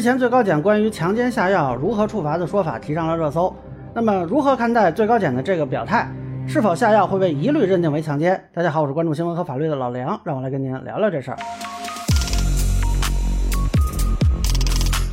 [0.00, 3.54] 之前最高检关于强奸下药如何处罚的说法提上了热搜。
[3.92, 6.08] 那么，如何看待最高检的这个表态？
[6.48, 8.42] 是否下药会被一律认定为强奸？
[8.54, 11.36] 大家好，我是关注新闻和法律的老梁，让我来跟您聊聊这事儿。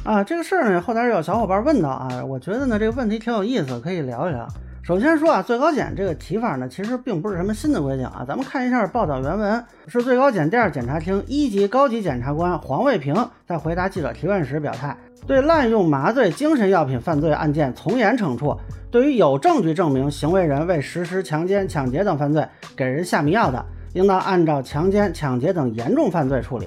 [0.07, 4.47] 啊，这个事儿呢，后台有小伙伴问到啊，我觉得呢这个问题挺有意思，可以聊一聊。
[4.81, 8.23] 首先说啊，最高检这个提法呢，其实并不是什么新的规定啊。
[8.25, 13.13] 咱们看一下报道原文，是最高检第二检察厅一级高级检察官黄卫平
[13.45, 14.95] 在回答记者提问时表态，
[15.27, 18.55] 对滥用麻醉、精神药品犯罪案件从严惩处，
[18.89, 23.61] 对于有证据证明行为人为实施强奸、抢劫等犯罪给人下迷药的，
[23.93, 26.65] 应当按照强奸、抢劫等严重犯罪处理。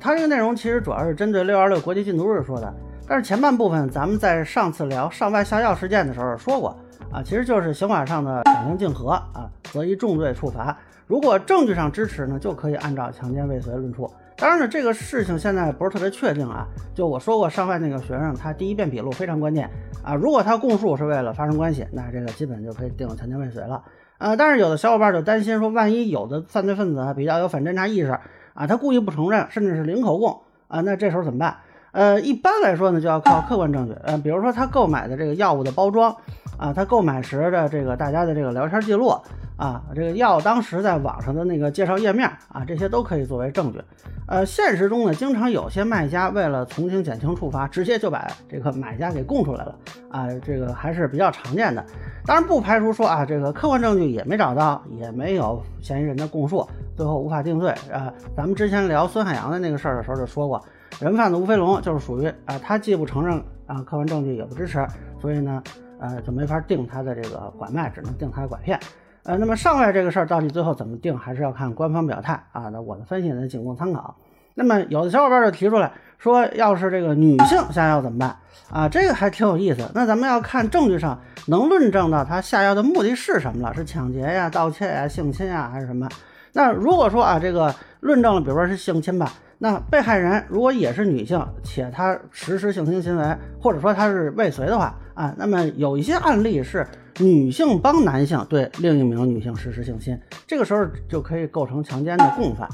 [0.00, 2.72] 他这个内容其实主要是针对六二六国际禁毒日说的，
[3.06, 6.76] 但是前半部分咱们在上次聊上外下药事件的时候说过。
[7.10, 10.76] 啊，其实就是刑法上的两相竞合啊，择一重罪处罚。
[11.06, 14.12] 如果证据上支持呢，就可以按照强奸未遂论处。
[14.36, 16.66] 当然了，这个事情现在不是特别确定啊。
[16.94, 19.70] 就我说过，上外那个学生他第一遍笔录非常关键
[20.04, 20.14] 啊。
[20.14, 23.82] 如果他供述是为了发生关系，那这个基本就可以定强奸未遂了。
[24.18, 28.18] 呃，但是有的小伙伴就担心说，万一有的犯罪分子比较有反侦查意识
[28.58, 31.56] 啊，他故意不承认，甚至是零口供啊，那这时候怎么办？
[31.92, 33.94] 呃，一般来说呢，就要靠客观证据。
[34.02, 36.14] 呃，比如说他购买的这个药物的包装。
[36.58, 39.14] 啊，他购买时的这个大家的这个聊天记录
[39.56, 43.80] 啊，这个药当时在网上的那个介绍页面啊，这些都可以作为证据。
[44.26, 49.72] 呃，现实中呢，经常有些卖家为了从轻减轻处罚，直接就把这个买家给供出来了
[50.10, 51.84] 啊，这个还是比较常见的。
[52.26, 58.12] 当然不排除说啊，这个客观证据也没找到，也没有嫌疑人的供述，最后无法定罪啊。
[58.36, 60.60] 咱们之前聊孙海洋的那个事儿的时候就说过，
[60.98, 64.84] 人贩子吴飞龙就是属于啊，他既不承认啊，客观证据也不支持，
[65.20, 65.62] 所以呢。
[66.00, 68.78] 呃，就没法定他的这个拐卖，只能定他的拐骗。
[69.24, 72.68] 呃，那么上外这个事儿到底最后怎么定，还是要看官方表态啊。
[72.68, 74.14] 那我的分析呢，仅供参考。
[74.54, 78.36] 那么有的小伙伴就提出来说，要是这个女性下药怎么办
[78.70, 78.88] 啊？
[78.88, 79.90] 这个还挺有意思。
[79.92, 86.08] 那咱们要看证据上能论证到他下药的目的是什么了，是抢劫呀、盗窃呀、性侵呀，还是什么？
[86.52, 89.32] 那如果说啊，这个论证了，比如说是性侵吧。
[89.60, 96.86] 那被害人如果也是女性，且她实施性侵行为，或者说她是未遂的话啊，那么有一些案例是
[97.18, 100.16] 女性帮男性对另一名女性实施性侵，
[100.46, 102.68] 这个时候就可以构成强奸的共犯。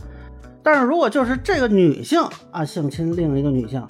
[0.62, 2.20] 但是如果就是这个女性
[2.50, 3.82] 啊性侵另一个女性，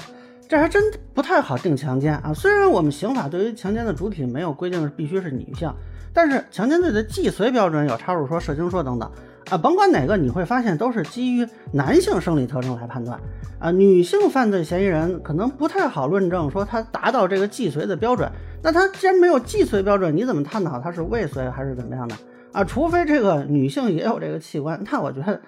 [0.49, 0.81] 这还真
[1.15, 2.33] 不太好定强奸啊。
[2.33, 5.69] 虽然我们刑法对于强奸的主体没有规定必须是女性，
[6.12, 9.11] 但是强奸罪的既遂标准有插入说、涉刑说等等。
[9.50, 13.21] 啊，甭管哪个，你会发现都是基于男性生理特征来判断。
[13.59, 18.31] 啊，女性犯罪嫌疑人可能不太好论证说他达到这个既遂的标准。
[18.62, 22.16] 那他既然没有既遂标准，你怎么探讨他是未遂还是怎么样的？
[22.53, 25.41] 啊，除非这个女性也有这个器官，那我觉得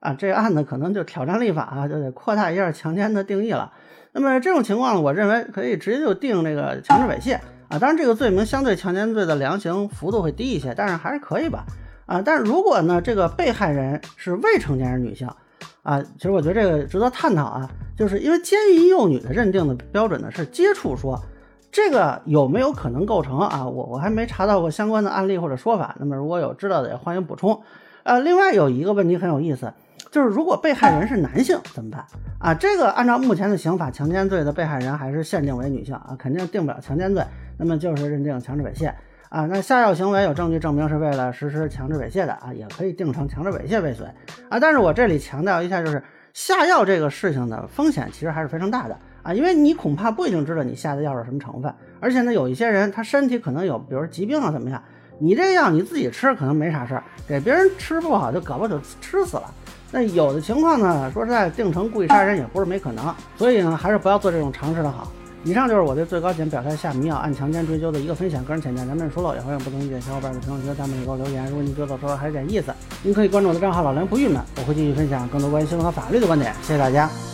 [0.00, 3.72] 啊，这个案子可能就挑战立法啊，就得扩大一下强奸的定义了。
[4.12, 7.36] 那么这种情况，我认为可以直接就定这个强制猥亵
[7.68, 7.78] 啊。
[7.78, 11.64] 当然，这个罪名相对强奸罪的量刑幅度会低一些，但是还是可以吧。
[12.06, 15.28] 啊，但是如果呢，这个被害人是未成年人女性，
[15.82, 21.18] 啊，其实我觉得这个值得探讨啊，就是因为奸淫幼女的认定的标准呢是接触说，
[21.70, 23.64] 这个有没有可能构成啊？
[23.66, 27.62] 我我还没查到过相关的案例或者说法，那么如果有知道的也欢迎补充。
[28.02, 29.72] 呃，另外有一个问题很有意思，
[30.10, 32.04] 就是如果被害人是男性怎么办
[32.40, 32.52] 啊？
[32.52, 37.24] 这个按照目前的刑法，强奸罪的被害人还是限定为女性啊，肯定定不了强奸罪，
[37.58, 38.92] 那么就是认定强制猥亵。
[39.32, 44.06] 啊，那下药行为有证据证明是为了实施强制猥亵的啊，也可以定成强制猥亵未遂
[44.50, 44.60] 啊。
[44.60, 46.04] 但是我这里强调一下，就是
[46.34, 54.82] 下药这个事情的风险其实还是非常大的啊，因为你恐怕不一定知道你下的药是什么成分，而且呢，有一些人他身体可能有，比如疾病啊怎么样，
[55.18, 59.44] 你这个药你自己吃可能没啥事儿，给别人吃不好就搞不好就吃死了。
[59.90, 65.10] 那有的情况呢，说实在定成故意杀人也不是没可能，所以呢，还是不要做这种尝试的好。
[65.44, 71.44] 以上就是我对最高检表态下迷药按强奸追究的一个分享，个人浅见，咱们说了，也欢迎不同意见小伙伴在评论区、弹幕里给我留言。
[71.48, 72.72] 如果您觉得说的还有点意思，
[73.02, 76.54] 您可以关注我的账号老梁不郁闷，我会继续分享更多关于新闻和法律的观点。
[76.62, 77.31] 谢谢大家。